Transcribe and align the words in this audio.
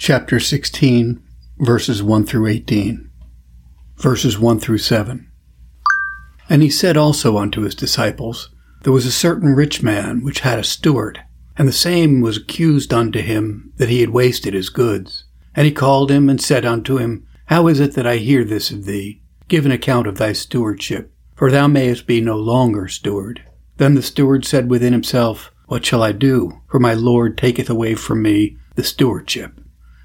chapter 0.00 0.40
16, 0.40 1.22
verses 1.58 2.02
1 2.02 2.24
through 2.24 2.46
18, 2.46 3.10
verses 3.98 4.38
1 4.38 4.58
through 4.58 4.78
7. 4.78 5.30
And 6.48 6.62
he 6.62 6.70
said 6.70 6.96
also 6.96 7.36
unto 7.36 7.60
his 7.60 7.74
disciples, 7.74 8.48
There 8.82 8.94
was 8.94 9.04
a 9.04 9.12
certain 9.12 9.50
rich 9.50 9.82
man 9.82 10.24
which 10.24 10.40
had 10.40 10.58
a 10.58 10.64
steward, 10.64 11.22
and 11.58 11.68
the 11.68 11.72
same 11.72 12.22
was 12.22 12.38
accused 12.38 12.94
unto 12.94 13.20
him 13.20 13.74
that 13.76 13.90
he 13.90 14.00
had 14.00 14.08
wasted 14.08 14.54
his 14.54 14.70
goods. 14.70 15.24
And 15.54 15.66
he 15.66 15.70
called 15.70 16.10
him 16.10 16.30
and 16.30 16.40
said 16.40 16.64
unto 16.64 16.96
him, 16.96 17.26
How 17.48 17.66
is 17.66 17.78
it 17.78 17.92
that 17.92 18.06
I 18.06 18.16
hear 18.16 18.42
this 18.42 18.70
of 18.70 18.86
thee? 18.86 19.20
Give 19.48 19.66
an 19.66 19.72
account 19.72 20.06
of 20.06 20.16
thy 20.16 20.32
stewardship, 20.32 21.12
for 21.36 21.50
thou 21.50 21.66
mayest 21.66 22.06
be 22.06 22.22
no 22.22 22.38
longer 22.38 22.88
steward. 22.88 23.42
Then 23.76 23.96
the 23.96 24.02
steward 24.02 24.46
said 24.46 24.70
within 24.70 24.94
himself, 24.94 25.52
What 25.66 25.84
shall 25.84 26.02
I 26.02 26.12
do? 26.12 26.62
For 26.70 26.78
my 26.80 26.94
Lord 26.94 27.36
taketh 27.36 27.68
away 27.68 27.94
from 27.94 28.22
me 28.22 28.56
the 28.76 28.82
stewardship. 28.82 29.59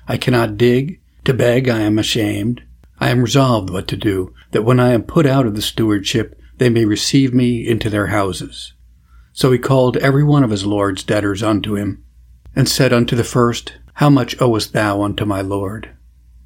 I 0.08 0.18
cannot 0.18 0.58
dig. 0.58 1.02
To 1.26 1.34
beg 1.34 1.68
I 1.68 1.80
am 1.80 1.98
ashamed. 1.98 2.64
I 3.00 3.10
am 3.10 3.22
resolved 3.22 3.70
what 3.70 3.88
to 3.90 3.98
do, 3.98 4.34
that 4.52 4.64
when 4.64 4.80
I 4.80 4.92
am 4.94 5.04
put 5.04 5.26
out 5.26 5.46
of 5.46 5.56
the 5.56 5.62
stewardship, 5.62 6.40
they 6.58 6.70
may 6.70 6.86
receive 6.86 7.34
me 7.34 7.68
into 7.68 7.90
their 7.90 8.08
houses. 8.08 8.74
So 9.34 9.52
he 9.52 9.58
called 9.58 9.98
every 9.98 10.24
one 10.24 10.44
of 10.44 10.52
his 10.52 10.66
lord's 10.66 11.04
debtors 11.04 11.44
unto 11.44 11.76
him, 11.76 12.04
and 12.56 12.70
said 12.70 12.94
unto 12.94 13.16
the 13.16 13.24
first, 13.24 13.74
How 13.96 14.10
much 14.10 14.40
owest 14.42 14.72
thou 14.72 15.02
unto 15.02 15.26
my 15.26 15.42
lord? 15.42 15.90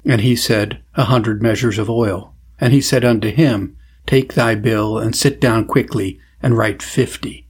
And 0.04 0.22
he 0.22 0.34
said, 0.34 0.82
A 0.94 1.04
hundred 1.04 1.42
measures 1.42 1.78
of 1.78 1.88
oil. 1.88 2.34
And 2.58 2.72
he 2.72 2.80
said 2.80 3.04
unto 3.04 3.30
him, 3.30 3.76
Take 4.06 4.34
thy 4.34 4.54
bill, 4.54 4.98
and 4.98 5.14
sit 5.14 5.40
down 5.40 5.66
quickly, 5.66 6.18
and 6.42 6.56
write 6.56 6.82
fifty. 6.82 7.46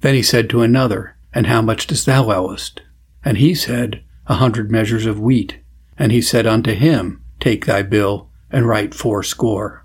Then 0.00 0.14
he 0.14 0.22
said 0.22 0.50
to 0.50 0.60
another, 0.60 1.16
And 1.32 1.46
how 1.46 1.62
much 1.62 1.86
dost 1.86 2.04
thou 2.04 2.30
owest? 2.30 2.82
And 3.24 3.38
he 3.38 3.54
said, 3.54 4.04
a 4.26 4.34
hundred 4.34 4.70
measures 4.70 5.06
of 5.06 5.20
wheat. 5.20 5.58
And 5.96 6.10
he 6.10 6.22
said 6.22 6.46
unto 6.46 6.72
him, 6.72 7.22
Take 7.40 7.66
thy 7.66 7.82
bill, 7.82 8.30
and 8.50 8.66
write 8.66 8.94
fourscore. 8.94 9.84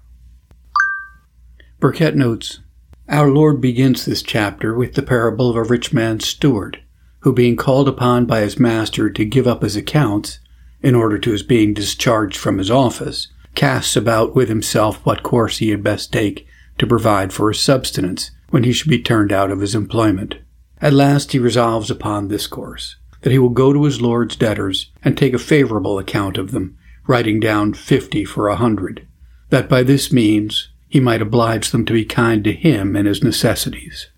Burkitt 1.80 2.16
notes, 2.16 2.60
Our 3.08 3.30
Lord 3.30 3.62
begins 3.62 4.06
this 4.06 4.22
chapter 4.22 4.76
with 4.76 4.94
the 4.94 5.02
parable 5.02 5.50
of 5.50 5.56
a 5.56 5.64
rich 5.64 5.94
man's 5.94 6.28
steward, 6.28 6.82
who 7.20 7.34
being 7.34 7.56
called 7.56 7.88
upon 7.88 8.26
by 8.26 8.42
his 8.42 8.60
master 8.60 9.10
to 9.10 9.26
give 9.26 9.48
up 9.48 9.62
his 9.62 9.76
accounts, 9.76 10.40
in 10.82 10.96
order 10.96 11.18
to 11.20 11.32
his 11.32 11.44
being 11.44 11.74
discharged 11.74 12.38
from 12.38 12.58
his 12.58 12.72
office, 12.72 13.28
casts 13.56 13.96
about 13.96 14.36
with 14.36 14.48
himself 14.48 15.06
what 15.06 15.24
course 15.24 15.58
he 15.58 15.70
had 15.70 15.84
best 15.84 16.14
take 16.14 16.48
to 16.78 16.88
provide 16.88 17.34
for 17.34 17.50
his 17.50 17.60
subsistence 17.60 18.32
when 18.50 18.64
he 18.64 18.72
should 18.72 18.90
be 18.90 19.02
turned 19.02 19.32
out 19.32 19.52
of 19.52 19.60
his 19.60 19.76
employment. 19.76 20.36
At 20.82 20.94
last 20.94 21.34
he 21.34 21.40
resolves 21.40 21.92
upon 21.92 22.28
this 22.28 22.48
course 22.48 22.96
that 23.22 23.32
he 23.32 23.40
will 23.40 23.50
go 23.50 23.74
to 23.74 23.84
his 23.84 24.02
Lord's 24.02 24.36
debtors 24.36 24.92
and 25.04 25.18
take 25.18 25.34
a 25.34 25.40
favorable 25.40 26.00
account 26.00 26.38
of 26.38 26.52
them, 26.52 26.78
writing 27.08 27.40
down 27.40 27.74
fifty 27.74 28.24
for 28.24 28.48
a 28.48 28.56
hundred, 28.56 29.08
that 29.50 29.68
by 29.68 29.84
this 29.84 30.12
means 30.12 30.70
he 30.88 31.00
might 31.00 31.22
oblige 31.22 31.72
them 31.72 31.86
to 31.86 31.94
be 31.94 32.06
kind 32.06 32.44
to 32.44 32.54
him 32.54 32.96
in 32.96 33.06
his 33.06 33.24
necessities. 33.24 34.10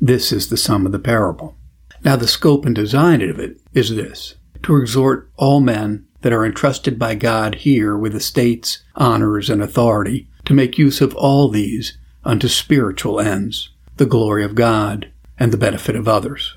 This 0.00 0.32
is 0.32 0.48
the 0.48 0.56
sum 0.56 0.86
of 0.86 0.92
the 0.92 0.98
parable. 0.98 1.56
Now 2.04 2.16
the 2.16 2.28
scope 2.28 2.64
and 2.66 2.74
design 2.74 3.22
of 3.22 3.38
it 3.38 3.60
is 3.72 3.94
this, 3.94 4.34
to 4.62 4.76
exhort 4.76 5.30
all 5.36 5.60
men 5.60 6.06
that 6.22 6.32
are 6.32 6.44
entrusted 6.44 6.98
by 6.98 7.14
God 7.14 7.56
here 7.56 7.96
with 7.96 8.14
estates, 8.14 8.82
honors, 8.94 9.48
and 9.48 9.62
authority, 9.62 10.28
to 10.44 10.54
make 10.54 10.78
use 10.78 11.00
of 11.00 11.14
all 11.14 11.48
these 11.48 11.98
unto 12.24 12.48
spiritual 12.48 13.20
ends, 13.20 13.70
the 13.96 14.06
glory 14.06 14.44
of 14.44 14.54
God, 14.54 15.10
and 15.38 15.52
the 15.52 15.58
benefit 15.58 15.94
of 15.94 16.08
others. 16.08 16.56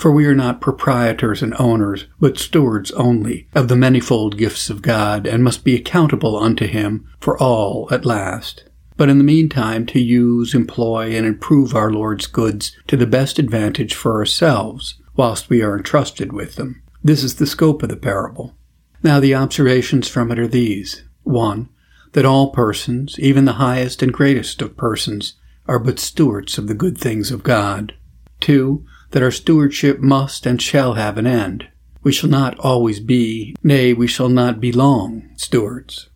For 0.00 0.10
we 0.10 0.24
are 0.24 0.34
not 0.34 0.62
proprietors 0.62 1.42
and 1.42 1.54
owners, 1.58 2.06
but 2.18 2.38
stewards 2.38 2.90
only 2.92 3.48
of 3.54 3.68
the 3.68 3.76
manifold 3.76 4.38
gifts 4.38 4.70
of 4.70 4.80
God, 4.80 5.26
and 5.26 5.44
must 5.44 5.62
be 5.62 5.74
accountable 5.74 6.38
unto 6.38 6.66
Him 6.66 7.06
for 7.20 7.36
all 7.36 7.86
at 7.90 8.06
last. 8.06 8.64
But 8.96 9.10
in 9.10 9.18
the 9.18 9.24
meantime, 9.24 9.84
to 9.88 10.00
use, 10.00 10.54
employ, 10.54 11.14
and 11.14 11.26
improve 11.26 11.74
our 11.74 11.92
Lord's 11.92 12.26
goods 12.26 12.74
to 12.86 12.96
the 12.96 13.06
best 13.06 13.38
advantage 13.38 13.92
for 13.92 14.14
ourselves, 14.14 14.94
whilst 15.16 15.50
we 15.50 15.60
are 15.60 15.76
entrusted 15.76 16.32
with 16.32 16.54
them. 16.54 16.82
This 17.04 17.22
is 17.22 17.34
the 17.34 17.46
scope 17.46 17.82
of 17.82 17.90
the 17.90 17.96
parable. 17.96 18.56
Now 19.02 19.20
the 19.20 19.34
observations 19.34 20.08
from 20.08 20.32
it 20.32 20.38
are 20.38 20.48
these. 20.48 21.02
1. 21.24 21.68
That 22.12 22.24
all 22.24 22.52
persons, 22.52 23.18
even 23.18 23.44
the 23.44 23.60
highest 23.60 24.02
and 24.02 24.14
greatest 24.14 24.62
of 24.62 24.78
persons, 24.78 25.34
are 25.66 25.78
but 25.78 25.98
stewards 25.98 26.56
of 26.56 26.68
the 26.68 26.74
good 26.74 26.96
things 26.96 27.30
of 27.30 27.42
God. 27.42 27.92
2 28.40 28.86
that 29.10 29.22
our 29.22 29.30
stewardship 29.30 30.00
must 30.00 30.46
and 30.46 30.60
shall 30.60 30.94
have 30.94 31.18
an 31.18 31.26
end. 31.26 31.68
We 32.02 32.12
shall 32.12 32.30
not 32.30 32.58
always 32.58 33.00
be, 33.00 33.54
nay, 33.62 33.92
we 33.92 34.06
shall 34.06 34.28
not 34.28 34.60
be 34.60 34.72
long, 34.72 35.30
stewards. 35.36 36.08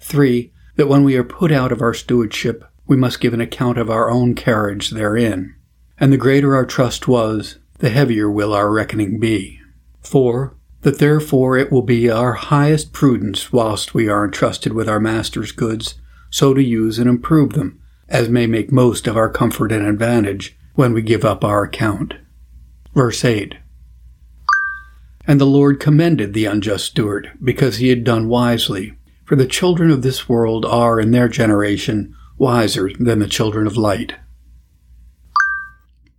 3. 0.00 0.52
That 0.76 0.88
when 0.88 1.02
we 1.02 1.16
are 1.16 1.24
put 1.24 1.50
out 1.50 1.72
of 1.72 1.82
our 1.82 1.94
stewardship, 1.94 2.64
we 2.86 2.96
must 2.96 3.20
give 3.20 3.34
an 3.34 3.40
account 3.40 3.78
of 3.78 3.90
our 3.90 4.10
own 4.10 4.34
carriage 4.34 4.90
therein. 4.90 5.56
And 5.98 6.12
the 6.12 6.18
greater 6.18 6.54
our 6.54 6.66
trust 6.66 7.08
was, 7.08 7.58
the 7.78 7.90
heavier 7.90 8.30
will 8.30 8.52
our 8.52 8.70
reckoning 8.70 9.18
be. 9.18 9.60
4. 10.02 10.54
That 10.82 10.98
therefore 10.98 11.56
it 11.56 11.72
will 11.72 11.82
be 11.82 12.08
our 12.08 12.34
highest 12.34 12.92
prudence 12.92 13.52
whilst 13.52 13.94
we 13.94 14.08
are 14.08 14.24
entrusted 14.24 14.72
with 14.72 14.88
our 14.88 15.00
Master's 15.00 15.50
goods, 15.50 15.94
so 16.30 16.54
to 16.54 16.62
use 16.62 16.98
and 16.98 17.08
improve 17.08 17.54
them, 17.54 17.80
as 18.08 18.28
may 18.28 18.46
make 18.46 18.70
most 18.70 19.08
of 19.08 19.16
our 19.16 19.30
comfort 19.30 19.72
and 19.72 19.84
advantage 19.84 20.56
when 20.74 20.92
we 20.92 21.02
give 21.02 21.24
up 21.24 21.42
our 21.42 21.64
account. 21.64 22.14
Verse 22.96 23.26
8 23.26 23.56
And 25.26 25.38
the 25.38 25.44
Lord 25.44 25.80
commended 25.80 26.32
the 26.32 26.46
unjust 26.46 26.86
steward, 26.86 27.30
because 27.44 27.76
he 27.76 27.90
had 27.90 28.04
done 28.04 28.26
wisely. 28.26 28.94
For 29.26 29.36
the 29.36 29.46
children 29.46 29.90
of 29.90 30.00
this 30.00 30.30
world 30.30 30.64
are, 30.64 30.98
in 30.98 31.10
their 31.10 31.28
generation, 31.28 32.16
wiser 32.38 32.90
than 32.98 33.18
the 33.18 33.28
children 33.28 33.66
of 33.66 33.76
light. 33.76 34.14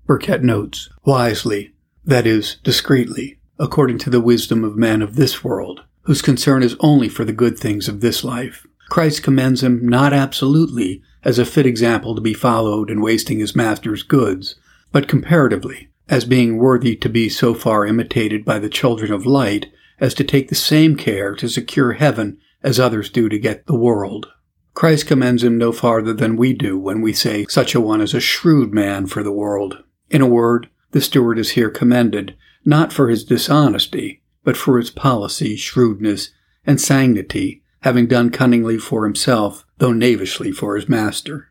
Burkitt 0.06 0.44
notes, 0.44 0.88
wisely, 1.04 1.74
that 2.06 2.28
is, 2.28 2.58
discreetly, 2.64 3.40
according 3.58 3.98
to 3.98 4.12
the 4.12 4.22
wisdom 4.22 4.64
of 4.64 4.78
men 4.78 5.02
of 5.02 5.16
this 5.16 5.44
world, 5.44 5.84
whose 6.02 6.22
concern 6.22 6.62
is 6.62 6.76
only 6.80 7.10
for 7.10 7.26
the 7.26 7.34
good 7.34 7.58
things 7.58 7.88
of 7.88 8.02
this 8.02 8.24
life. 8.24 8.68
Christ 8.90 9.24
commends 9.24 9.64
him 9.64 9.90
not 9.90 10.14
absolutely 10.14 11.02
as 11.24 11.40
a 11.40 11.46
fit 11.46 11.66
example 11.66 12.14
to 12.14 12.22
be 12.22 12.36
followed 12.36 12.92
in 12.92 13.02
wasting 13.02 13.40
his 13.40 13.56
master's 13.56 14.04
goods, 14.04 14.60
but 14.92 15.08
comparatively, 15.08 15.90
as 16.10 16.26
being 16.26 16.58
worthy 16.58 16.96
to 16.96 17.10
be 17.10 17.30
so 17.30 17.54
far 17.54 17.86
imitated 17.86 18.46
by 18.46 18.60
the 18.60 18.70
children 18.70 19.12
of 19.12 19.26
light 19.26 19.72
as 20.00 20.14
to 20.14 20.24
take 20.24 20.50
the 20.50 20.56
same 20.56 20.96
care 20.96 21.36
to 21.36 21.50
secure 21.50 21.94
heaven 21.94 22.38
as 22.64 22.80
others 22.80 23.10
do 23.10 23.30
to 23.30 23.40
get 23.40 23.66
the 23.66 23.76
world. 23.76 24.28
Christ 24.74 25.08
commends 25.08 25.44
him 25.44 25.58
no 25.58 25.72
farther 25.72 26.14
than 26.14 26.38
we 26.38 26.54
do 26.54 26.78
when 26.78 27.02
we 27.02 27.12
say 27.12 27.46
such 27.50 27.74
a 27.74 27.82
one 27.82 28.00
is 28.00 28.14
a 28.14 28.20
shrewd 28.20 28.74
man 28.74 29.08
for 29.08 29.24
the 29.24 29.32
world. 29.32 29.84
In 30.10 30.22
a 30.22 30.28
word, 30.28 30.70
the 30.92 31.02
steward 31.02 31.40
is 31.40 31.52
here 31.52 31.70
commended, 31.70 32.36
not 32.64 32.94
for 32.94 33.10
his 33.10 33.24
dishonesty, 33.24 34.22
but 34.44 34.56
for 34.56 34.78
his 34.78 34.92
policy, 34.92 35.56
shrewdness, 35.56 36.30
and 36.66 36.80
sanctity, 36.80 37.64
having 37.82 38.08
done 38.08 38.30
cunningly 38.30 38.78
for 38.78 39.04
himself, 39.04 39.66
though 39.80 39.94
knavishly 39.94 40.52
for 40.52 40.76
his 40.76 40.88
master. 40.88 41.50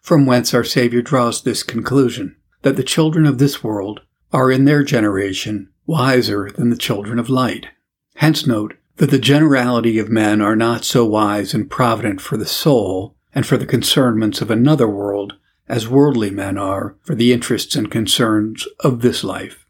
From 0.00 0.24
whence 0.24 0.54
our 0.54 0.64
Saviour 0.64 1.02
draws 1.02 1.42
this 1.42 1.62
conclusion 1.62 2.36
that 2.66 2.74
the 2.74 2.82
children 2.82 3.26
of 3.26 3.38
this 3.38 3.62
world 3.62 4.00
are 4.32 4.50
in 4.50 4.64
their 4.64 4.82
generation 4.82 5.68
wiser 5.86 6.50
than 6.50 6.68
the 6.68 6.76
children 6.76 7.16
of 7.16 7.30
light. 7.30 7.68
Hence 8.16 8.44
note 8.44 8.74
that 8.96 9.10
the 9.10 9.20
generality 9.20 10.00
of 10.00 10.08
men 10.08 10.40
are 10.40 10.56
not 10.56 10.84
so 10.84 11.04
wise 11.04 11.54
and 11.54 11.70
provident 11.70 12.20
for 12.20 12.36
the 12.36 12.44
soul 12.44 13.14
and 13.32 13.46
for 13.46 13.56
the 13.56 13.66
concernments 13.66 14.40
of 14.40 14.50
another 14.50 14.88
world 14.88 15.34
as 15.68 15.86
worldly 15.86 16.28
men 16.28 16.58
are 16.58 16.96
for 17.02 17.14
the 17.14 17.32
interests 17.32 17.76
and 17.76 17.88
concerns 17.88 18.66
of 18.80 19.00
this 19.00 19.22
life. 19.22 19.64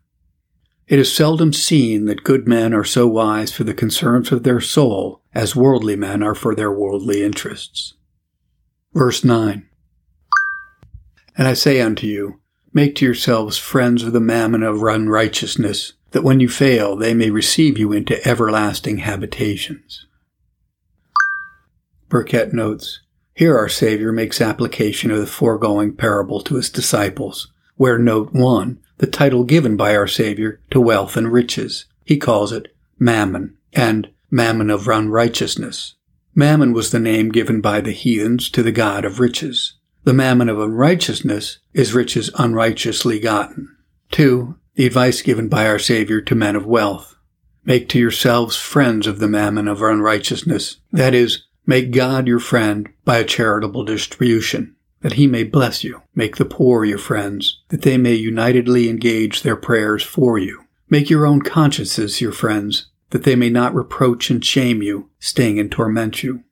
It 0.89 0.99
is 0.99 1.15
seldom 1.15 1.53
seen 1.53 2.07
that 2.07 2.25
good 2.25 2.49
men 2.49 2.73
are 2.73 2.83
so 2.83 3.07
wise 3.07 3.53
for 3.53 3.65
the 3.65 3.75
concerns 3.75 4.33
of 4.33 4.43
their 4.43 4.63
soul 4.63 5.21
as 5.35 5.55
worldly 5.55 5.97
men 5.97 6.23
are 6.23 6.35
for 6.35 6.55
their 6.55 6.73
worldly 6.73 7.23
interests. 7.23 7.93
Verse 8.95 9.23
9 9.23 9.69
And 11.37 11.47
I 11.47 11.53
say 11.53 11.83
unto 11.83 12.07
you, 12.07 12.41
Make 12.77 12.97
to 12.97 13.07
yourselves 13.07 13.57
friends 13.57 14.03
of 14.03 14.13
the 14.13 14.21
mammon 14.21 14.63
of 14.63 14.83
unrighteousness, 14.83 15.95
that 16.11 16.23
when 16.23 16.41
you 16.41 16.49
fail 16.51 16.95
they 16.95 17.15
may 17.15 17.31
receive 17.31 17.79
you 17.79 17.91
into 17.91 18.23
everlasting 18.29 18.99
habitations. 18.99 20.05
Burkitt 22.11 22.53
notes, 22.53 23.01
Here 23.33 23.57
our 23.57 23.71
Savior 23.71 24.13
makes 24.13 24.43
application 24.43 25.11
of 25.11 25.21
the 25.21 25.27
foregoing 25.27 25.95
parable 25.95 26.43
to 26.43 26.57
his 26.57 26.69
disciples, 26.69 27.51
where 27.77 27.99
note 27.99 28.35
1, 28.35 28.79
the 28.99 29.07
title 29.07 29.45
given 29.45 29.79
by 29.79 29.97
our 29.97 30.07
Savior 30.07 30.61
to 30.71 30.79
wealth 30.79 31.17
and 31.17 31.33
riches. 31.33 31.87
He 32.05 32.19
calls 32.19 32.53
it 32.53 32.77
mammon 32.99 33.57
and 33.73 34.11
mammon 34.31 34.69
of 34.69 34.87
unrighteousness. 34.87 35.95
Mammon 36.35 36.75
was 36.75 36.91
the 36.91 37.01
name 37.01 37.31
given 37.31 37.63
by 37.63 37.81
the 37.81 37.93
heathens 37.93 38.51
to 38.51 38.63
the 38.63 38.71
god 38.71 39.07
of 39.07 39.19
riches. 39.19 39.79
The 40.07 40.15
mammon 40.15 40.49
of 40.49 40.61
unrighteousness 40.61 41.59
is 41.75 41.93
riches 41.93 42.31
unrighteously 42.39 43.19
gotten. 43.19 43.77
2. 44.13 44.57
The 44.77 44.87
advice 44.87 45.21
given 45.21 45.49
by 45.49 45.67
our 45.67 45.81
Savior 45.81 46.21
to 46.21 46.35
men 46.37 46.55
of 46.55 46.65
wealth. 46.65 47.17
Make 47.65 47.89
to 47.89 47.99
yourselves 47.99 48.55
friends 48.55 49.09
of 49.09 49.19
the 49.19 49.27
mammon 49.27 49.67
of 49.67 49.83
unrighteousness. 49.83 50.77
That 50.93 51.13
is, 51.13 51.43
make 51.67 51.91
God 51.91 52.29
your 52.29 52.39
friend 52.39 52.89
by 53.05 53.19
a 53.19 53.25
charitable 53.25 53.83
distribution, 53.83 54.77
that 55.01 55.15
he 55.15 55.27
may 55.27 55.43
bless 55.43 55.83
you. 55.83 56.03
Make 56.15 56.37
the 56.37 56.45
poor 56.45 56.85
your 56.85 56.99
friends, 56.99 57.61
that 57.71 57.83
they 57.83 57.99
may 57.99 58.15
unitedly 58.15 58.89
engage 58.89 59.43
their 59.43 59.57
prayers 59.57 60.05
for 60.05 60.39
you. 60.39 60.67
Make 60.89 61.11
your 61.11 61.27
own 61.27 61.43
consciences 61.43 62.21
your 62.21 62.31
friends, 62.31 62.87
that 63.11 63.25
they 63.25 63.35
may 63.35 63.51
not 63.51 63.75
reproach 63.75 64.31
and 64.31 64.45
shame 64.45 64.83
you, 64.83 65.11
sting 65.19 65.59
and 65.59 65.73
torment 65.73 66.23
you. 66.23 66.45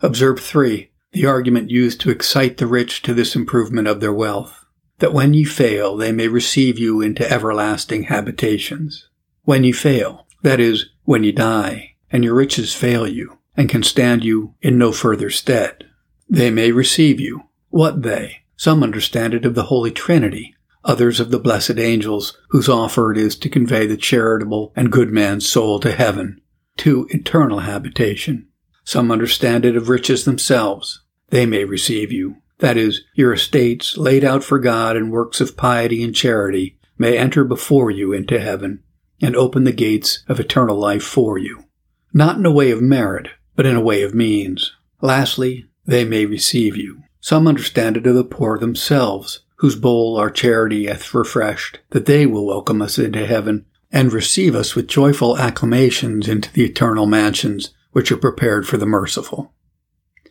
Observe 0.00 0.38
3. 0.38 0.92
The 1.14 1.26
argument 1.26 1.70
used 1.70 2.00
to 2.00 2.10
excite 2.10 2.56
the 2.56 2.66
rich 2.66 3.00
to 3.02 3.14
this 3.14 3.36
improvement 3.36 3.86
of 3.86 4.00
their 4.00 4.12
wealth, 4.12 4.66
that 4.98 5.12
when 5.12 5.32
ye 5.32 5.44
fail, 5.44 5.96
they 5.96 6.10
may 6.10 6.26
receive 6.26 6.76
you 6.76 7.00
into 7.00 7.30
everlasting 7.30 8.04
habitations. 8.04 9.08
When 9.44 9.62
ye 9.62 9.70
fail, 9.70 10.26
that 10.42 10.58
is, 10.58 10.86
when 11.04 11.22
ye 11.22 11.30
die, 11.30 11.94
and 12.10 12.24
your 12.24 12.34
riches 12.34 12.74
fail 12.74 13.06
you, 13.06 13.38
and 13.56 13.68
can 13.68 13.84
stand 13.84 14.24
you 14.24 14.54
in 14.60 14.76
no 14.76 14.90
further 14.90 15.30
stead, 15.30 15.84
they 16.28 16.50
may 16.50 16.72
receive 16.72 17.20
you. 17.20 17.44
What 17.68 18.02
they? 18.02 18.42
Some 18.56 18.82
understand 18.82 19.34
it 19.34 19.44
of 19.44 19.54
the 19.54 19.64
Holy 19.64 19.92
Trinity, 19.92 20.56
others 20.84 21.20
of 21.20 21.30
the 21.30 21.38
blessed 21.38 21.78
angels, 21.78 22.36
whose 22.48 22.68
offer 22.68 23.12
it 23.12 23.18
is 23.18 23.36
to 23.36 23.48
convey 23.48 23.86
the 23.86 23.96
charitable 23.96 24.72
and 24.74 24.90
good 24.90 25.12
man's 25.12 25.48
soul 25.48 25.78
to 25.78 25.92
heaven, 25.92 26.40
to 26.78 27.06
eternal 27.10 27.60
habitation. 27.60 28.48
Some 28.82 29.12
understand 29.12 29.64
it 29.64 29.76
of 29.76 29.88
riches 29.88 30.24
themselves. 30.24 31.02
They 31.34 31.46
may 31.46 31.64
receive 31.64 32.12
you. 32.12 32.36
That 32.60 32.76
is, 32.76 33.02
your 33.12 33.32
estates, 33.32 33.96
laid 33.96 34.22
out 34.22 34.44
for 34.44 34.60
God 34.60 34.96
in 34.96 35.10
works 35.10 35.40
of 35.40 35.56
piety 35.56 36.00
and 36.04 36.14
charity, 36.14 36.78
may 36.96 37.18
enter 37.18 37.42
before 37.42 37.90
you 37.90 38.12
into 38.12 38.38
heaven, 38.38 38.84
and 39.20 39.34
open 39.34 39.64
the 39.64 39.72
gates 39.72 40.22
of 40.28 40.38
eternal 40.38 40.78
life 40.78 41.02
for 41.02 41.36
you. 41.36 41.64
Not 42.12 42.36
in 42.36 42.46
a 42.46 42.52
way 42.52 42.70
of 42.70 42.80
merit, 42.80 43.30
but 43.56 43.66
in 43.66 43.74
a 43.74 43.80
way 43.82 44.04
of 44.04 44.14
means. 44.14 44.76
Lastly, 45.00 45.66
they 45.84 46.04
may 46.04 46.24
receive 46.24 46.76
you. 46.76 47.02
Some 47.18 47.48
understand 47.48 47.96
it 47.96 48.06
of 48.06 48.14
the 48.14 48.22
poor 48.22 48.56
themselves, 48.56 49.40
whose 49.56 49.74
bowl 49.74 50.16
our 50.16 50.30
charity 50.30 50.86
hath 50.86 51.12
refreshed, 51.12 51.80
that 51.90 52.06
they 52.06 52.26
will 52.26 52.46
welcome 52.46 52.80
us 52.80 52.96
into 52.96 53.26
heaven 53.26 53.66
and 53.90 54.12
receive 54.12 54.54
us 54.54 54.76
with 54.76 54.86
joyful 54.86 55.36
acclamations 55.36 56.28
into 56.28 56.52
the 56.52 56.64
eternal 56.64 57.06
mansions 57.06 57.74
which 57.90 58.12
are 58.12 58.16
prepared 58.16 58.68
for 58.68 58.76
the 58.76 58.86
merciful. 58.86 59.52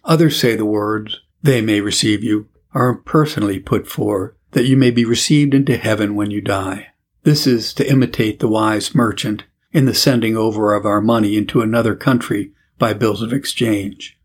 Others 0.06 0.40
say 0.40 0.56
the 0.56 0.66
words, 0.66 1.22
they 1.42 1.62
may 1.62 1.82
receive 1.82 2.24
you, 2.24 2.50
are 2.74 2.90
impersonally 2.90 3.60
put 3.60 3.88
for, 3.88 4.36
that 4.52 4.66
you 4.66 4.76
may 4.76 4.92
be 4.92 5.06
received 5.06 5.54
into 5.54 5.78
heaven 5.78 6.16
when 6.16 6.32
you 6.32 6.42
die. 6.42 6.88
This 7.24 7.48
is 7.48 7.74
to 7.76 7.90
imitate 7.90 8.40
the 8.40 8.48
wise 8.48 8.94
merchant 8.94 9.44
in 9.72 9.86
the 9.86 9.94
sending 9.94 10.38
over 10.38 10.74
of 10.74 10.86
our 10.86 11.02
money 11.02 11.38
into 11.38 11.62
another 11.62 11.96
country 11.96 12.52
by 12.78 12.94
bills 12.94 13.22
of 13.22 13.34
exchange. 13.34 14.18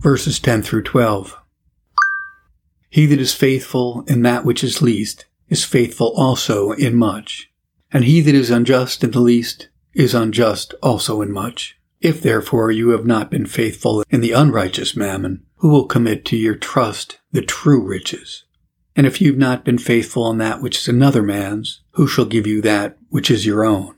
Verses 0.00 0.38
10 0.40 0.62
through 0.62 0.82
12. 0.82 1.36
He 2.90 3.06
that 3.06 3.20
is 3.20 3.34
faithful 3.34 4.04
in 4.08 4.22
that 4.22 4.44
which 4.44 4.64
is 4.64 4.82
least 4.82 5.26
is 5.48 5.64
faithful 5.64 6.12
also 6.16 6.72
in 6.72 6.96
much. 6.96 7.50
And 7.92 8.04
he 8.04 8.20
that 8.20 8.34
is 8.34 8.50
unjust 8.50 9.04
in 9.04 9.10
the 9.10 9.20
least 9.20 9.68
is 9.94 10.14
unjust 10.14 10.74
also 10.82 11.22
in 11.22 11.32
much. 11.32 11.77
If 12.00 12.22
therefore 12.22 12.70
you 12.70 12.90
have 12.90 13.06
not 13.06 13.30
been 13.30 13.46
faithful 13.46 14.04
in 14.08 14.20
the 14.20 14.32
unrighteous 14.32 14.96
mammon, 14.96 15.44
who 15.56 15.68
will 15.68 15.86
commit 15.86 16.24
to 16.26 16.36
your 16.36 16.54
trust 16.54 17.18
the 17.32 17.42
true 17.42 17.84
riches? 17.84 18.44
And 18.94 19.06
if 19.06 19.20
you've 19.20 19.38
not 19.38 19.64
been 19.64 19.78
faithful 19.78 20.30
in 20.30 20.38
that 20.38 20.62
which 20.62 20.78
is 20.78 20.88
another 20.88 21.22
man's, 21.22 21.82
who 21.92 22.06
shall 22.06 22.24
give 22.24 22.46
you 22.46 22.60
that 22.62 22.98
which 23.08 23.30
is 23.30 23.46
your 23.46 23.64
own? 23.64 23.96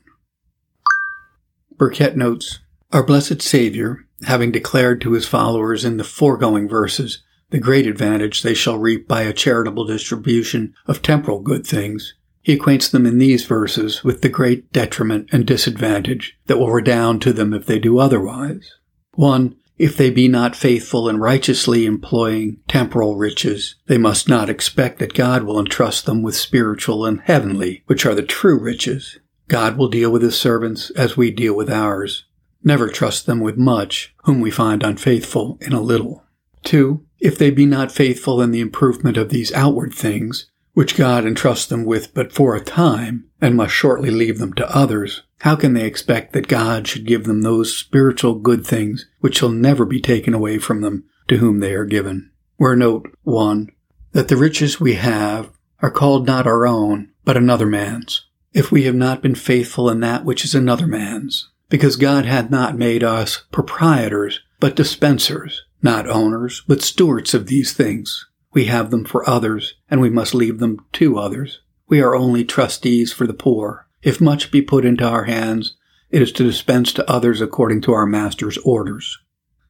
Burkitt 1.75 2.15
notes, 2.15 2.59
Our 2.91 3.03
blessed 3.03 3.41
Savior, 3.41 4.05
having 4.23 4.51
declared 4.51 5.01
to 5.01 5.13
his 5.13 5.27
followers 5.27 5.85
in 5.85 5.97
the 5.97 6.03
foregoing 6.03 6.67
verses 6.67 7.23
the 7.51 7.59
great 7.59 7.85
advantage 7.85 8.41
they 8.41 8.53
shall 8.53 8.77
reap 8.77 9.07
by 9.07 9.23
a 9.23 9.33
charitable 9.33 9.85
distribution 9.85 10.73
of 10.87 11.01
temporal 11.01 11.39
good 11.39 11.67
things, 11.67 12.13
he 12.41 12.53
acquaints 12.53 12.89
them 12.89 13.05
in 13.05 13.17
these 13.17 13.45
verses 13.45 14.03
with 14.03 14.21
the 14.21 14.29
great 14.29 14.71
detriment 14.73 15.29
and 15.31 15.45
disadvantage 15.45 16.37
that 16.47 16.57
will 16.57 16.71
redound 16.71 17.21
to 17.21 17.33
them 17.33 17.53
if 17.53 17.65
they 17.65 17.79
do 17.79 17.99
otherwise. 17.99 18.75
1. 19.13 19.55
If 19.77 19.97
they 19.97 20.09
be 20.11 20.27
not 20.27 20.55
faithful 20.55 21.09
in 21.09 21.17
righteously 21.17 21.85
employing 21.85 22.57
temporal 22.67 23.15
riches, 23.15 23.75
they 23.87 23.97
must 23.97 24.27
not 24.27 24.49
expect 24.49 24.99
that 24.99 25.13
God 25.13 25.43
will 25.43 25.59
entrust 25.59 26.05
them 26.05 26.21
with 26.21 26.35
spiritual 26.35 27.05
and 27.05 27.19
heavenly, 27.21 27.83
which 27.87 28.05
are 28.05 28.13
the 28.13 28.21
true 28.21 28.59
riches. 28.59 29.17
God 29.47 29.77
will 29.77 29.89
deal 29.89 30.11
with 30.11 30.21
his 30.21 30.39
servants 30.39 30.91
as 30.91 31.17
we 31.17 31.31
deal 31.31 31.55
with 31.55 31.69
ours. 31.69 32.25
Never 32.63 32.89
trust 32.89 33.25
them 33.25 33.39
with 33.39 33.57
much, 33.57 34.13
whom 34.23 34.39
we 34.39 34.51
find 34.51 34.83
unfaithful 34.83 35.57
in 35.61 35.73
a 35.73 35.81
little. 35.81 36.23
2. 36.63 37.03
If 37.19 37.37
they 37.37 37.49
be 37.49 37.65
not 37.65 37.91
faithful 37.91 38.41
in 38.41 38.51
the 38.51 38.61
improvement 38.61 39.17
of 39.17 39.29
these 39.29 39.51
outward 39.53 39.93
things, 39.93 40.50
which 40.73 40.95
God 40.95 41.25
entrusts 41.25 41.65
them 41.65 41.85
with 41.85 42.13
but 42.13 42.31
for 42.31 42.55
a 42.55 42.63
time, 42.63 43.29
and 43.41 43.55
must 43.55 43.73
shortly 43.73 44.09
leave 44.09 44.39
them 44.39 44.53
to 44.53 44.75
others, 44.75 45.23
how 45.39 45.55
can 45.55 45.73
they 45.73 45.85
expect 45.85 46.33
that 46.33 46.47
God 46.47 46.87
should 46.87 47.05
give 47.05 47.23
them 47.23 47.41
those 47.41 47.75
spiritual 47.75 48.35
good 48.35 48.65
things 48.65 49.07
which 49.19 49.37
shall 49.37 49.49
never 49.49 49.85
be 49.85 49.99
taken 49.99 50.33
away 50.33 50.59
from 50.59 50.81
them 50.81 51.05
to 51.27 51.37
whom 51.37 51.59
they 51.59 51.73
are 51.73 51.85
given? 51.85 52.31
Where 52.57 52.75
note 52.75 53.09
1. 53.23 53.69
That 54.11 54.27
the 54.27 54.37
riches 54.37 54.79
we 54.79 54.93
have 54.95 55.49
are 55.81 55.89
called 55.89 56.27
not 56.27 56.45
our 56.45 56.67
own, 56.67 57.11
but 57.25 57.37
another 57.37 57.65
man's, 57.65 58.27
if 58.53 58.71
we 58.71 58.83
have 58.83 58.95
not 58.95 59.21
been 59.21 59.35
faithful 59.35 59.89
in 59.89 59.99
that 60.01 60.25
which 60.25 60.45
is 60.45 60.53
another 60.53 60.85
man's, 60.85 61.49
because 61.69 61.95
God 61.95 62.25
hath 62.25 62.51
not 62.51 62.77
made 62.77 63.03
us 63.03 63.45
proprietors, 63.51 64.41
but 64.59 64.75
dispensers, 64.75 65.63
not 65.81 66.07
owners, 66.07 66.61
but 66.67 66.81
stewards 66.81 67.33
of 67.33 67.47
these 67.47 67.73
things. 67.73 68.27
We 68.53 68.65
have 68.65 68.91
them 68.91 69.05
for 69.05 69.27
others, 69.29 69.75
and 69.89 70.01
we 70.01 70.09
must 70.09 70.35
leave 70.35 70.59
them 70.59 70.79
to 70.93 71.17
others. 71.17 71.61
We 71.87 72.01
are 72.01 72.15
only 72.15 72.43
trustees 72.43 73.13
for 73.13 73.25
the 73.25 73.33
poor. 73.33 73.87
If 74.01 74.19
much 74.19 74.51
be 74.51 74.61
put 74.61 74.85
into 74.85 75.07
our 75.07 75.25
hands, 75.25 75.75
it 76.09 76.21
is 76.21 76.31
to 76.33 76.43
dispense 76.43 76.91
to 76.93 77.09
others 77.09 77.39
according 77.39 77.81
to 77.81 77.93
our 77.93 78.05
Master's 78.05 78.57
orders. 78.59 79.17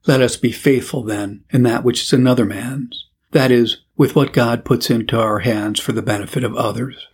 Let 0.07 0.21
us 0.21 0.35
be 0.35 0.51
faithful 0.51 1.03
then 1.03 1.43
in 1.51 1.63
that 1.63 1.83
which 1.83 2.01
is 2.01 2.13
another 2.13 2.45
man's, 2.45 3.07
that 3.31 3.51
is, 3.51 3.83
with 3.95 4.15
what 4.15 4.33
God 4.33 4.65
puts 4.65 4.89
into 4.89 5.19
our 5.19 5.39
hands 5.39 5.79
for 5.79 5.91
the 5.91 6.01
benefit 6.01 6.43
of 6.43 6.55
others. 6.55 7.07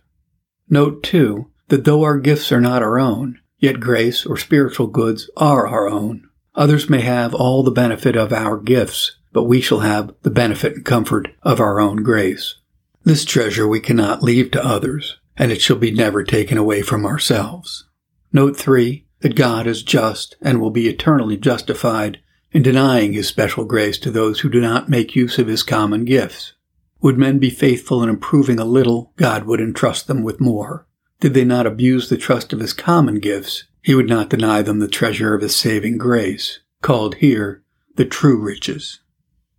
Note, 0.70 1.02
too, 1.02 1.50
that 1.68 1.84
though 1.84 2.02
our 2.02 2.18
gifts 2.18 2.50
are 2.50 2.60
not 2.60 2.82
our 2.82 2.98
own, 2.98 3.40
yet 3.58 3.80
grace 3.80 4.24
or 4.24 4.38
spiritual 4.38 4.86
goods 4.86 5.28
are 5.36 5.66
our 5.66 5.86
own. 5.86 6.28
Others 6.54 6.88
may 6.88 7.02
have 7.02 7.34
all 7.34 7.62
the 7.62 7.70
benefit 7.70 8.16
of 8.16 8.32
our 8.32 8.56
gifts, 8.56 9.17
but 9.38 9.44
we 9.44 9.60
shall 9.60 9.78
have 9.78 10.12
the 10.22 10.30
benefit 10.32 10.74
and 10.74 10.84
comfort 10.84 11.28
of 11.44 11.60
our 11.60 11.78
own 11.78 12.02
grace. 12.02 12.56
This 13.04 13.24
treasure 13.24 13.68
we 13.68 13.78
cannot 13.78 14.20
leave 14.20 14.50
to 14.50 14.66
others, 14.66 15.18
and 15.36 15.52
it 15.52 15.60
shall 15.60 15.76
be 15.76 15.92
never 15.92 16.24
taken 16.24 16.58
away 16.58 16.82
from 16.82 17.06
ourselves. 17.06 17.84
Note 18.32 18.56
3 18.56 19.06
that 19.20 19.36
God 19.36 19.68
is 19.68 19.84
just 19.84 20.34
and 20.42 20.60
will 20.60 20.72
be 20.72 20.88
eternally 20.88 21.36
justified 21.36 22.18
in 22.50 22.64
denying 22.64 23.12
his 23.12 23.28
special 23.28 23.64
grace 23.64 23.96
to 23.98 24.10
those 24.10 24.40
who 24.40 24.48
do 24.48 24.60
not 24.60 24.88
make 24.88 25.14
use 25.14 25.38
of 25.38 25.46
his 25.46 25.62
common 25.62 26.04
gifts. 26.04 26.54
Would 27.00 27.16
men 27.16 27.38
be 27.38 27.48
faithful 27.48 28.02
in 28.02 28.08
improving 28.08 28.58
a 28.58 28.64
little, 28.64 29.12
God 29.14 29.44
would 29.44 29.60
entrust 29.60 30.08
them 30.08 30.24
with 30.24 30.40
more. 30.40 30.88
Did 31.20 31.34
they 31.34 31.44
not 31.44 31.64
abuse 31.64 32.08
the 32.08 32.16
trust 32.16 32.52
of 32.52 32.58
his 32.58 32.72
common 32.72 33.20
gifts, 33.20 33.66
he 33.82 33.94
would 33.94 34.08
not 34.08 34.30
deny 34.30 34.62
them 34.62 34.80
the 34.80 34.88
treasure 34.88 35.32
of 35.32 35.42
his 35.42 35.54
saving 35.54 35.96
grace, 35.96 36.58
called 36.82 37.14
here 37.14 37.62
the 37.94 38.04
true 38.04 38.42
riches. 38.42 38.98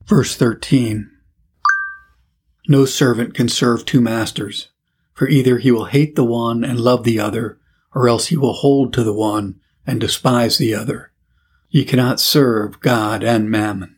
Verse 0.09 0.35
13 0.35 1.07
No 2.67 2.85
servant 2.85 3.35
can 3.35 3.47
serve 3.47 3.85
two 3.85 4.01
masters, 4.01 4.69
for 5.13 5.29
either 5.29 5.59
he 5.59 5.69
will 5.69 5.85
hate 5.85 6.15
the 6.15 6.25
one 6.25 6.63
and 6.63 6.79
love 6.79 7.03
the 7.03 7.19
other, 7.19 7.59
or 7.93 8.09
else 8.09 8.25
he 8.27 8.35
will 8.35 8.53
hold 8.53 8.91
to 8.91 9.03
the 9.03 9.13
one 9.13 9.59
and 9.85 10.01
despise 10.01 10.57
the 10.57 10.73
other. 10.73 11.11
Ye 11.69 11.85
cannot 11.85 12.19
serve 12.19 12.79
God 12.79 13.23
and 13.23 13.51
mammon. 13.51 13.97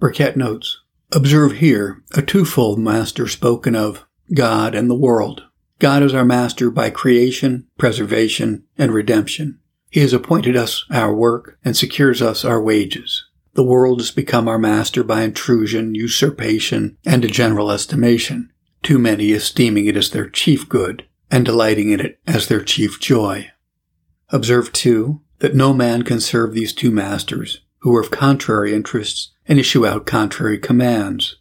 Burkitt 0.00 0.34
notes, 0.34 0.80
Observe 1.12 1.58
here 1.58 2.02
a 2.12 2.20
twofold 2.20 2.80
master 2.80 3.28
spoken 3.28 3.76
of, 3.76 4.04
God 4.34 4.74
and 4.74 4.90
the 4.90 4.96
world. 4.96 5.44
God 5.78 6.02
is 6.02 6.14
our 6.14 6.24
master 6.24 6.68
by 6.68 6.90
creation, 6.90 7.68
preservation, 7.78 8.64
and 8.76 8.92
redemption. 8.92 9.60
He 9.88 10.00
has 10.00 10.12
appointed 10.12 10.56
us 10.56 10.84
our 10.90 11.14
work 11.14 11.60
and 11.64 11.76
secures 11.76 12.20
us 12.20 12.44
our 12.44 12.60
wages. 12.60 13.24
The 13.54 13.62
world 13.62 14.00
has 14.00 14.10
become 14.10 14.48
our 14.48 14.58
master 14.58 15.04
by 15.04 15.22
intrusion, 15.22 15.94
usurpation, 15.94 16.96
and 17.04 17.24
a 17.24 17.28
general 17.28 17.70
estimation, 17.70 18.50
too 18.82 18.98
many 18.98 19.32
esteeming 19.32 19.86
it 19.86 19.96
as 19.96 20.10
their 20.10 20.28
chief 20.28 20.68
good 20.68 21.06
and 21.30 21.44
delighting 21.44 21.90
in 21.90 22.00
it 22.00 22.18
as 22.26 22.48
their 22.48 22.62
chief 22.62 22.98
joy. 22.98 23.50
Observe, 24.30 24.72
too, 24.72 25.20
that 25.40 25.54
no 25.54 25.74
man 25.74 26.02
can 26.02 26.20
serve 26.20 26.54
these 26.54 26.72
two 26.72 26.90
masters, 26.90 27.60
who 27.80 27.94
are 27.94 28.00
of 28.00 28.10
contrary 28.10 28.72
interests 28.74 29.32
and 29.46 29.58
issue 29.58 29.86
out 29.86 30.06
contrary 30.06 30.58
commands. 30.58 31.36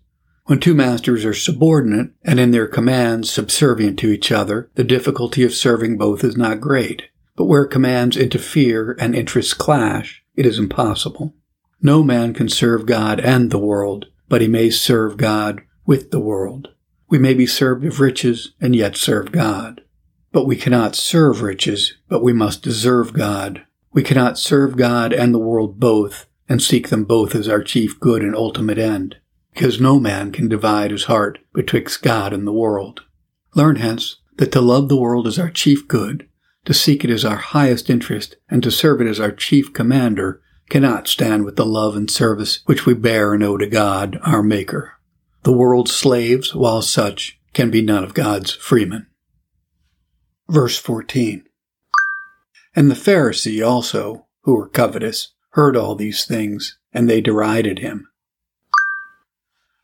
When 0.46 0.60
two 0.60 0.74
masters 0.74 1.24
are 1.24 1.34
subordinate 1.34 2.12
and 2.24 2.40
in 2.40 2.52
their 2.52 2.68
commands 2.68 3.32
subservient 3.32 3.98
to 4.00 4.08
each 4.08 4.32
other, 4.32 4.70
the 4.76 4.84
difficulty 4.84 5.44
of 5.44 5.54
serving 5.54 5.98
both 5.98 6.24
is 6.26 6.36
not 6.36 6.60
great. 6.60 7.04
But 7.38 7.46
where 7.46 7.66
commands 7.66 8.18
interfere 8.18 8.98
and 9.00 9.16
interests 9.16 9.54
clash, 9.54 10.24
it 10.36 10.46
is 10.46 10.60
impossible. 10.60 11.36
No 11.82 12.04
man 12.04 12.34
can 12.34 12.48
serve 12.48 12.86
God 12.86 13.20
and 13.20 13.50
the 13.50 13.58
world, 13.58 14.06
but 14.30 14.42
he 14.42 14.48
may 14.48 14.70
serve 14.70 15.18
God 15.18 15.62
with 15.86 16.12
the 16.12 16.20
world. 16.20 16.70
We 17.10 17.18
may 17.18 17.34
be 17.34 17.48
served 17.48 17.84
of 17.86 18.00
riches 18.00 18.54
and 18.62 18.76
yet 18.76 18.96
serve 18.96 19.32
God. 19.32 19.82
But 20.32 20.46
we 20.46 20.56
cannot 20.56 20.96
serve 20.96 21.42
riches, 21.42 21.98
but 22.08 22.24
we 22.24 22.34
must 22.34 22.64
deserve 22.64 23.14
God. 23.14 23.66
We 23.92 24.04
cannot 24.04 24.38
serve 24.38 24.78
God 24.78 25.12
and 25.12 25.34
the 25.34 25.40
world 25.40 25.80
both 25.80 26.28
and 26.48 26.62
seek 26.62 26.90
them 26.90 27.04
both 27.04 27.34
as 27.34 27.50
our 27.50 27.64
chief 27.64 28.00
good 28.00 28.22
and 28.22 28.36
ultimate 28.36 28.78
end, 28.78 29.18
because 29.54 29.82
no 29.82 30.00
man 30.00 30.32
can 30.32 30.48
divide 30.48 30.92
his 30.92 31.06
heart 31.06 31.40
betwixt 31.54 32.04
God 32.04 32.32
and 32.32 32.46
the 32.46 32.54
world. 32.54 33.02
Learn 33.56 33.78
hence 33.78 34.18
that 34.38 34.52
to 34.52 34.62
love 34.62 34.88
the 34.88 34.98
world 34.98 35.28
is 35.28 35.40
our 35.40 35.50
chief 35.50 35.88
good, 35.88 36.28
to 36.66 36.74
seek 36.74 37.04
it 37.04 37.10
as 37.10 37.26
our 37.26 37.38
highest 37.38 37.90
interest, 37.90 38.36
and 38.50 38.62
to 38.64 38.72
serve 38.72 39.02
it 39.02 39.08
as 39.08 39.20
our 39.20 39.32
chief 39.32 39.74
commander 39.74 40.41
cannot 40.72 41.06
stand 41.06 41.44
with 41.44 41.58
the 41.58 41.66
love 41.66 41.98
and 41.98 42.10
service 42.10 42.62
which 42.66 42.86
we 42.86 42.94
bear 42.94 43.34
and 43.34 43.44
owe 43.44 43.58
to 43.58 43.68
God, 43.68 44.18
our 44.24 44.42
Maker. 44.42 44.94
The 45.44 45.52
world's 45.52 45.92
slaves, 45.92 46.56
while 46.56 46.82
such, 46.82 47.38
can 47.54 47.70
be 47.70 47.82
none 47.82 48.06
of 48.06 48.14
God's 48.14 48.54
freemen. 48.54 49.08
Verse 50.48 50.78
14. 50.78 51.44
And 52.74 52.90
the 52.90 52.96
Pharisee 52.96 53.68
also, 53.68 54.28
who 54.44 54.56
were 54.56 54.70
covetous, 54.70 55.34
heard 55.50 55.76
all 55.76 55.94
these 55.94 56.24
things, 56.24 56.80
and 56.94 57.10
they 57.10 57.20
derided 57.20 57.80
him. 57.80 58.08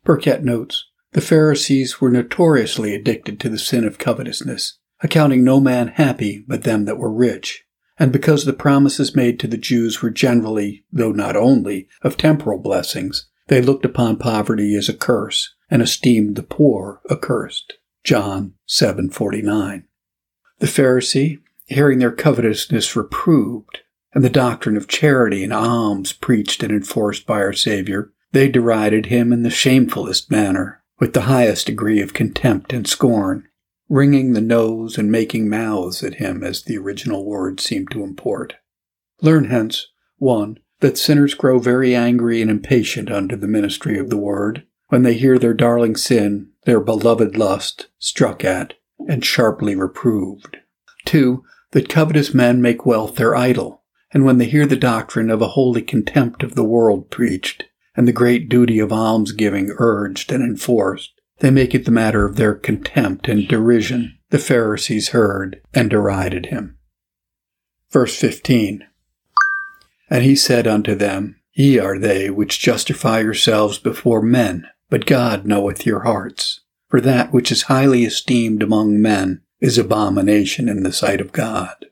Burkitt 0.06 0.42
notes, 0.42 0.86
the 1.12 1.20
Pharisees 1.20 2.00
were 2.00 2.10
notoriously 2.10 2.96
addicted 2.96 3.42
to 3.42 3.50
the 3.50 3.60
sin 3.60 3.84
of 3.84 3.98
covetousness, 3.98 4.78
accounting 5.04 5.44
no 5.44 5.60
man 5.60 5.90
happy 5.90 6.46
but 6.48 6.64
them 6.64 6.86
that 6.86 6.98
were 6.98 7.12
rich. 7.12 7.66
And 8.00 8.12
because 8.12 8.46
the 8.46 8.54
promises 8.54 9.16
made 9.16 9.40
to 9.40 9.48
the 9.48 9.58
Jews 9.58 10.02
were 10.02 10.12
generally, 10.12 10.86
though 10.92 11.12
not 11.12 11.36
only, 11.36 11.88
of 12.04 12.18
temporal 12.18 12.60
blessings, 12.60 13.28
they 13.48 13.62
looked 13.62 13.86
upon 13.86 14.18
poverty 14.18 14.76
as 14.76 14.88
a 14.88 14.94
curse 14.94 15.56
and 15.70 15.82
esteemed 15.82 16.36
the 16.36 16.44
poor 16.44 17.02
accursed. 17.10 17.74
John 18.04 18.54
7:49. 18.68 19.84
The 20.60 20.68
Pharisee, 20.68 21.40
hearing 21.66 22.00
their 22.00 22.12
covetousness 22.12 22.96
reproved, 22.96 23.80
and 24.14 24.24
the 24.24 24.30
doctrine 24.30 24.78
of 24.78 24.88
charity 24.88 25.44
and 25.44 25.54
alms 25.54 26.14
preached 26.14 26.64
and 26.64 26.72
enforced 26.72 27.26
by 27.26 27.40
our 27.40 27.54
Savior, 27.54 28.12
they 28.32 28.48
derided 28.48 29.08
him 29.08 29.34
in 29.34 29.44
the 29.44 29.50
shamefullest 29.50 30.32
manner, 30.32 30.82
with 31.00 31.14
the 31.14 31.22
highest 31.22 31.66
degree 31.66 32.02
of 32.02 32.14
contempt 32.14 32.74
and 32.74 32.88
scorn, 32.88 33.47
wringing 33.90 34.34
the 34.34 34.42
nose 34.42 34.98
and 34.98 35.12
making 35.12 35.50
mouths 35.50 36.04
at 36.04 36.16
him, 36.16 36.44
as 36.44 36.64
the 36.64 36.78
original 36.78 37.26
words 37.26 37.64
seem 37.64 37.88
to 37.88 38.04
import. 38.04 38.56
Learn 39.22 39.46
hence, 39.46 39.88
1. 40.18 40.60
That 40.80 40.98
sinners 40.98 41.34
grow 41.34 41.60
very 41.60 41.96
angry 41.96 42.42
and 42.42 42.52
impatient 42.52 43.12
under 43.12 43.36
the 43.36 43.48
ministry 43.48 43.98
of 43.98 44.10
the 44.10 44.18
word, 44.18 44.66
when 44.90 45.04
they 45.04 45.16
hear 45.16 45.40
their 45.40 45.54
darling 45.54 45.96
sin, 45.96 46.50
their 46.66 46.80
beloved 46.80 47.38
lust, 47.38 47.88
struck 47.98 48.44
at 48.44 48.76
and 49.08 49.24
sharply 49.24 49.76
reproved. 49.76 50.58
2. 51.06 51.44
That 51.72 51.90
covetous 51.90 52.34
men 52.34 52.62
make 52.62 52.86
wealth 52.86 53.16
their 53.16 53.36
idol, 53.36 53.84
and 54.12 54.24
when 54.24 54.38
they 54.38 54.46
hear 54.46 54.66
the 54.66 54.76
doctrine 54.76 55.30
of 55.30 55.42
a 55.42 55.50
holy 55.50 55.82
contempt 55.82 56.44
of 56.44 56.56
the 56.56 56.64
world 56.64 57.10
preached, 57.10 57.66
and 57.96 58.08
the 58.08 58.14
great 58.14 58.48
duty 58.48 58.80
of 58.80 58.92
almsgiving 58.92 59.74
urged 59.78 60.32
and 60.32 60.44
enforced, 60.44 61.17
they 61.40 61.52
make 61.52 61.76
it 61.76 61.86
the 61.86 61.92
matter 61.92 62.26
of 62.26 62.36
their 62.36 62.56
contempt 62.56 63.28
and 63.28 63.48
derision. 63.48 64.18
The 64.30 64.40
Pharisees 64.40 65.10
heard 65.10 65.62
and 65.74 65.90
derided 65.90 66.48
him. 66.48 66.78
Verse 67.92 68.18
15 68.18 68.86
And 70.10 70.24
he 70.24 70.36
said 70.36 70.68
unto 70.68 70.96
them, 70.96 71.40
Ye 71.54 71.80
are 71.80 71.98
they 71.98 72.30
which 72.30 72.60
justify 72.60 73.22
yourselves 73.22 73.80
before 73.80 74.22
men, 74.22 74.68
but 74.90 75.06
God 75.06 75.46
knoweth 75.46 75.86
your 75.86 76.02
hearts. 76.02 76.62
For 76.90 77.02
that 77.02 77.34
which 77.34 77.52
is 77.52 77.64
highly 77.64 78.06
esteemed 78.06 78.64
among 78.64 79.02
men 79.02 79.42
is 79.60 79.78
abomination 79.78 80.70
in 80.70 80.84
the 80.84 80.94
sight 80.94 81.20
of 81.20 81.34
God. 81.34 81.88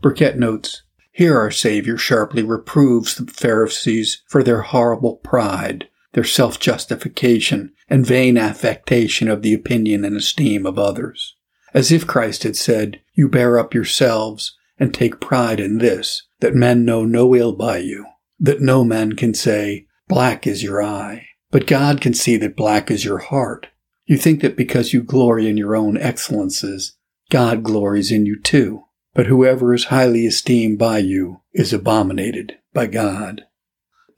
Burkitt 0.00 0.36
notes, 0.36 0.82
Here 1.10 1.38
our 1.38 1.50
Savior 1.50 1.96
sharply 1.96 2.42
reproves 2.42 3.16
the 3.16 3.30
Pharisees 3.30 4.22
for 4.28 4.42
their 4.42 4.62
horrible 4.62 5.16
pride 5.16 5.88
their 6.14 6.24
self 6.24 6.58
justification, 6.58 7.72
and 7.88 8.06
vain 8.06 8.38
affectation 8.38 9.28
of 9.28 9.42
the 9.42 9.52
opinion 9.52 10.04
and 10.04 10.16
esteem 10.16 10.64
of 10.64 10.78
others. 10.78 11.36
As 11.74 11.92
if 11.92 12.06
Christ 12.06 12.44
had 12.44 12.56
said, 12.56 13.00
You 13.12 13.28
bear 13.28 13.58
up 13.58 13.74
yourselves, 13.74 14.56
and 14.78 14.92
take 14.92 15.20
pride 15.20 15.60
in 15.60 15.78
this, 15.78 16.26
that 16.40 16.54
men 16.54 16.84
know 16.84 17.04
no 17.04 17.34
ill 17.34 17.52
by 17.52 17.78
you, 17.78 18.06
that 18.40 18.60
no 18.60 18.84
man 18.84 19.14
can 19.14 19.34
say, 19.34 19.86
Black 20.08 20.46
is 20.46 20.62
your 20.62 20.82
eye, 20.82 21.26
but 21.50 21.66
God 21.66 22.00
can 22.00 22.14
see 22.14 22.36
that 22.36 22.56
black 22.56 22.90
is 22.90 23.04
your 23.04 23.18
heart. 23.18 23.68
You 24.06 24.16
think 24.16 24.42
that 24.42 24.56
because 24.56 24.92
you 24.92 25.02
glory 25.02 25.48
in 25.48 25.56
your 25.56 25.74
own 25.74 25.96
excellences, 25.96 26.96
God 27.30 27.62
glories 27.62 28.12
in 28.12 28.26
you 28.26 28.40
too. 28.40 28.84
But 29.14 29.26
whoever 29.26 29.72
is 29.72 29.84
highly 29.84 30.26
esteemed 30.26 30.78
by 30.78 30.98
you 30.98 31.40
is 31.52 31.72
abominated 31.72 32.58
by 32.72 32.86
God. 32.86 33.44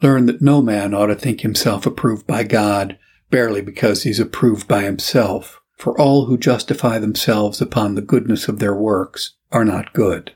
Learn 0.02 0.26
that 0.26 0.42
no 0.42 0.60
man 0.60 0.94
ought 0.94 1.06
to 1.06 1.14
think 1.14 1.40
himself 1.40 1.86
approved 1.86 2.26
by 2.26 2.42
God 2.42 2.98
barely 3.30 3.60
because 3.60 4.02
he's 4.02 4.20
approved 4.20 4.68
by 4.68 4.82
himself, 4.82 5.60
for 5.76 5.98
all 6.00 6.26
who 6.26 6.38
justify 6.38 6.98
themselves 6.98 7.60
upon 7.60 7.94
the 7.94 8.02
goodness 8.02 8.48
of 8.48 8.58
their 8.58 8.74
works 8.74 9.34
are 9.52 9.64
not 9.64 9.92
good. 9.92 10.34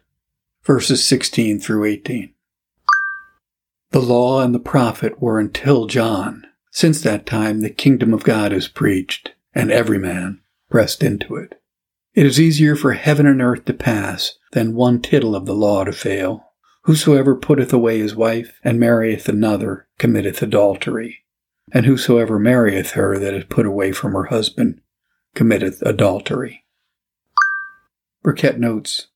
Verses 0.64 1.04
16 1.04 1.60
through 1.60 1.84
18. 1.84 2.34
The 3.90 4.00
law 4.00 4.40
and 4.40 4.54
the 4.54 4.60
prophet 4.60 5.20
were 5.20 5.38
until 5.38 5.86
John. 5.86 6.46
Since 6.70 7.00
that 7.02 7.26
time 7.26 7.60
the 7.60 7.70
kingdom 7.70 8.14
of 8.14 8.22
God 8.22 8.52
is 8.52 8.68
preached, 8.68 9.32
and 9.54 9.72
every 9.72 9.98
man 9.98 10.40
pressed 10.68 11.02
into 11.02 11.34
it. 11.34 11.60
It 12.14 12.26
is 12.26 12.40
easier 12.40 12.76
for 12.76 12.92
heaven 12.92 13.26
and 13.26 13.42
earth 13.42 13.64
to 13.64 13.74
pass 13.74 14.38
than 14.52 14.74
one 14.74 15.00
tittle 15.00 15.34
of 15.34 15.46
the 15.46 15.54
law 15.54 15.84
to 15.84 15.92
fail. 15.92 16.49
Whosoever 16.84 17.34
putteth 17.34 17.72
away 17.72 17.98
his 17.98 18.16
wife, 18.16 18.58
and 18.64 18.80
marrieth 18.80 19.28
another, 19.28 19.86
committeth 19.98 20.40
adultery. 20.42 21.24
And 21.72 21.84
whosoever 21.84 22.38
marrieth 22.38 22.92
her 22.92 23.18
that 23.18 23.34
is 23.34 23.44
put 23.44 23.66
away 23.66 23.92
from 23.92 24.12
her 24.12 24.24
husband, 24.24 24.80
committeth 25.34 25.82
adultery. 25.82 26.64
Burkitt 28.24 28.58
notes, 28.58 29.08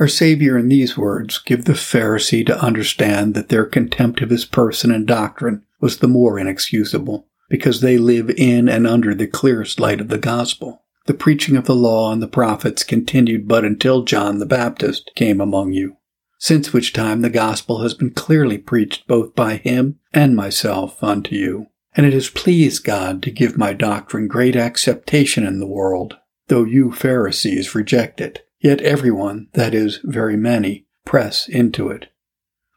Our 0.00 0.08
Savior 0.08 0.58
in 0.58 0.68
these 0.68 0.98
words 0.98 1.38
give 1.38 1.64
the 1.64 1.72
Pharisee 1.72 2.44
to 2.46 2.60
understand 2.60 3.34
that 3.34 3.48
their 3.48 3.66
contempt 3.66 4.20
of 4.20 4.30
his 4.30 4.44
person 4.44 4.90
and 4.90 5.06
doctrine 5.06 5.64
was 5.80 5.98
the 5.98 6.08
more 6.08 6.38
inexcusable, 6.38 7.28
because 7.48 7.80
they 7.80 7.98
live 7.98 8.30
in 8.30 8.68
and 8.68 8.86
under 8.86 9.14
the 9.14 9.26
clearest 9.28 9.78
light 9.78 10.00
of 10.00 10.08
the 10.08 10.18
gospel. 10.18 10.82
The 11.06 11.14
preaching 11.14 11.56
of 11.56 11.66
the 11.66 11.74
law 11.74 12.12
and 12.12 12.20
the 12.20 12.28
prophets 12.28 12.82
continued 12.82 13.46
but 13.46 13.64
until 13.64 14.02
John 14.02 14.38
the 14.38 14.46
Baptist 14.46 15.10
came 15.14 15.40
among 15.40 15.72
you 15.72 15.96
since 16.42 16.72
which 16.72 16.92
time 16.92 17.20
the 17.20 17.30
gospel 17.30 17.82
has 17.82 17.94
been 17.94 18.10
clearly 18.10 18.58
preached 18.58 19.06
both 19.06 19.32
by 19.32 19.54
him 19.54 20.00
and 20.12 20.34
myself 20.34 21.00
unto 21.00 21.36
you. 21.36 21.68
And 21.94 22.04
it 22.04 22.12
has 22.12 22.30
pleased 22.30 22.82
God 22.82 23.22
to 23.22 23.30
give 23.30 23.56
my 23.56 23.72
doctrine 23.72 24.26
great 24.26 24.56
acceptation 24.56 25.46
in 25.46 25.60
the 25.60 25.68
world, 25.68 26.16
though 26.48 26.64
you 26.64 26.90
Pharisees 26.90 27.76
reject 27.76 28.20
it. 28.20 28.44
Yet 28.58 28.80
everyone, 28.80 29.50
that 29.52 29.72
is, 29.72 30.00
very 30.02 30.36
many, 30.36 30.88
press 31.04 31.46
into 31.46 31.88
it. 31.90 32.08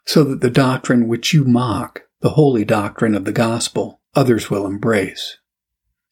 So 0.05 0.23
that 0.25 0.41
the 0.41 0.51
doctrine 0.51 1.07
which 1.07 1.33
you 1.33 1.43
mock, 1.43 2.03
the 2.21 2.31
holy 2.31 2.65
doctrine 2.65 3.15
of 3.15 3.25
the 3.25 3.31
gospel, 3.31 3.99
others 4.13 4.51
will 4.51 4.67
embrace. 4.67 5.39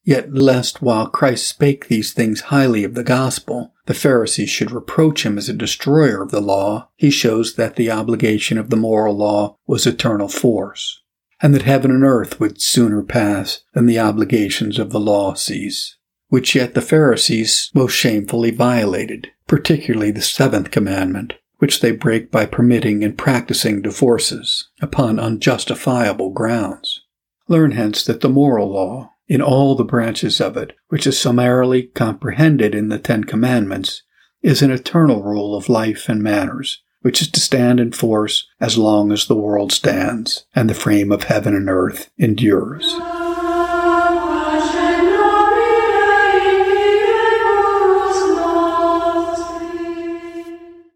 Yet 0.04 0.34
lest 0.34 0.82
while 0.82 1.06
Christ 1.06 1.48
spake 1.48 1.88
these 1.88 2.12
things 2.12 2.42
highly 2.42 2.84
of 2.84 2.94
the 2.94 3.02
gospel, 3.02 3.72
the 3.86 3.94
Pharisees 3.94 4.50
should 4.50 4.70
reproach 4.70 5.24
him 5.24 5.38
as 5.38 5.48
a 5.48 5.54
destroyer 5.54 6.22
of 6.22 6.30
the 6.30 6.42
law, 6.42 6.90
he 6.96 7.10
shows 7.10 7.54
that 7.54 7.76
the 7.76 7.90
obligation 7.90 8.58
of 8.58 8.68
the 8.68 8.76
moral 8.76 9.16
law 9.16 9.56
was 9.66 9.86
eternal 9.86 10.28
force, 10.28 11.00
and 11.40 11.54
that 11.54 11.62
heaven 11.62 11.90
and 11.90 12.04
earth 12.04 12.38
would 12.38 12.60
sooner 12.60 13.02
pass 13.02 13.60
than 13.72 13.86
the 13.86 13.98
obligations 13.98 14.78
of 14.78 14.90
the 14.90 15.00
law 15.00 15.32
cease, 15.32 15.96
which 16.28 16.54
yet 16.54 16.74
the 16.74 16.82
Pharisees 16.82 17.70
most 17.74 17.94
shamefully 17.94 18.50
violated, 18.50 19.30
particularly 19.46 20.10
the 20.10 20.22
seventh 20.22 20.70
commandment, 20.70 21.32
which 21.58 21.80
they 21.80 21.92
break 21.92 22.30
by 22.30 22.44
permitting 22.44 23.02
and 23.02 23.16
practicing 23.16 23.80
divorces 23.80 24.68
upon 24.82 25.18
unjustifiable 25.18 26.30
grounds. 26.30 27.00
Learn 27.48 27.72
hence 27.72 28.04
that 28.04 28.20
the 28.20 28.28
moral 28.28 28.70
law, 28.70 29.13
in 29.26 29.40
all 29.40 29.74
the 29.74 29.84
branches 29.84 30.40
of 30.40 30.56
it, 30.56 30.74
which 30.88 31.06
is 31.06 31.18
summarily 31.18 31.84
comprehended 31.84 32.74
in 32.74 32.88
the 32.88 32.98
Ten 32.98 33.24
Commandments, 33.24 34.02
is 34.42 34.62
an 34.62 34.70
eternal 34.70 35.22
rule 35.22 35.56
of 35.56 35.68
life 35.68 36.08
and 36.08 36.22
manners, 36.22 36.82
which 37.00 37.22
is 37.22 37.30
to 37.30 37.40
stand 37.40 37.80
in 37.80 37.92
force 37.92 38.46
as 38.60 38.78
long 38.78 39.12
as 39.12 39.26
the 39.26 39.36
world 39.36 39.72
stands 39.72 40.46
and 40.54 40.68
the 40.68 40.74
frame 40.74 41.10
of 41.10 41.24
heaven 41.24 41.54
and 41.54 41.68
earth 41.68 42.10
endures. 42.18 42.94